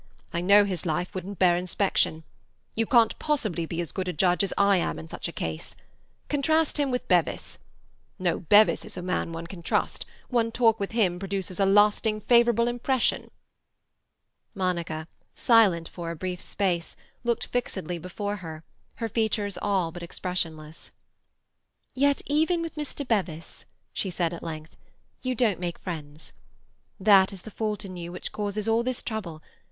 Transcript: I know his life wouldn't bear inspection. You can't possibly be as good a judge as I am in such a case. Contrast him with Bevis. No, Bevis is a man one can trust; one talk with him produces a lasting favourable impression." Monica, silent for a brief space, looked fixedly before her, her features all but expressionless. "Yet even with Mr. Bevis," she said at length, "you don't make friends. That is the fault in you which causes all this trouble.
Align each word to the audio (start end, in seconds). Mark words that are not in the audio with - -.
I 0.33 0.41
know 0.41 0.65
his 0.65 0.83
life 0.83 1.13
wouldn't 1.13 1.37
bear 1.37 1.55
inspection. 1.55 2.23
You 2.73 2.87
can't 2.87 3.19
possibly 3.19 3.67
be 3.67 3.79
as 3.81 3.91
good 3.91 4.07
a 4.07 4.13
judge 4.13 4.43
as 4.43 4.51
I 4.57 4.77
am 4.77 4.97
in 4.97 5.07
such 5.07 5.27
a 5.27 5.31
case. 5.31 5.75
Contrast 6.27 6.79
him 6.79 6.89
with 6.89 7.07
Bevis. 7.07 7.59
No, 8.17 8.39
Bevis 8.39 8.83
is 8.83 8.97
a 8.97 9.03
man 9.03 9.31
one 9.31 9.45
can 9.45 9.61
trust; 9.61 10.07
one 10.27 10.51
talk 10.51 10.79
with 10.79 10.89
him 10.93 11.19
produces 11.19 11.59
a 11.59 11.67
lasting 11.67 12.21
favourable 12.21 12.67
impression." 12.67 13.29
Monica, 14.55 15.07
silent 15.35 15.87
for 15.87 16.09
a 16.09 16.15
brief 16.15 16.41
space, 16.41 16.95
looked 17.23 17.45
fixedly 17.45 17.99
before 17.99 18.37
her, 18.37 18.63
her 18.95 19.07
features 19.07 19.55
all 19.61 19.91
but 19.91 20.01
expressionless. 20.01 20.89
"Yet 21.93 22.23
even 22.25 22.63
with 22.63 22.73
Mr. 22.73 23.07
Bevis," 23.07 23.65
she 23.93 24.09
said 24.09 24.33
at 24.33 24.41
length, 24.41 24.75
"you 25.21 25.35
don't 25.35 25.59
make 25.59 25.77
friends. 25.77 26.33
That 26.99 27.31
is 27.31 27.43
the 27.43 27.51
fault 27.51 27.85
in 27.85 27.95
you 27.97 28.11
which 28.11 28.31
causes 28.31 28.67
all 28.67 28.81
this 28.81 29.03
trouble. 29.03 29.43